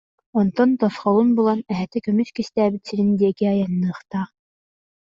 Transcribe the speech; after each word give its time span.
Онтон 0.39 0.71
тосхолун 0.79 1.29
булан 1.37 1.59
эһэтэ 1.73 1.97
көмүс 2.05 2.29
кистээбит 2.35 2.83
сирин 2.87 3.09
диэки 3.19 3.45
айанныахтаах 3.53 4.29